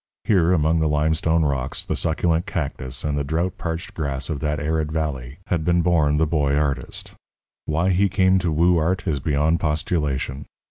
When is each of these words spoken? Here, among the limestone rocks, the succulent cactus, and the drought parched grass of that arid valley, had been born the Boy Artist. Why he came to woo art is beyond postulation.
Here, 0.23 0.51
among 0.51 0.79
the 0.79 0.87
limestone 0.89 1.45
rocks, 1.45 1.85
the 1.85 1.95
succulent 1.95 2.47
cactus, 2.47 3.03
and 3.03 3.15
the 3.15 3.23
drought 3.23 3.59
parched 3.59 3.93
grass 3.93 4.31
of 4.31 4.39
that 4.39 4.59
arid 4.59 4.91
valley, 4.91 5.37
had 5.45 5.63
been 5.63 5.83
born 5.83 6.17
the 6.17 6.25
Boy 6.25 6.55
Artist. 6.57 7.13
Why 7.65 7.91
he 7.91 8.09
came 8.09 8.39
to 8.39 8.51
woo 8.51 8.77
art 8.79 9.07
is 9.07 9.19
beyond 9.19 9.59
postulation. 9.59 10.45